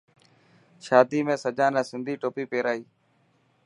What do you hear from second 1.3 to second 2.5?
سجان سنڌي ٽوپي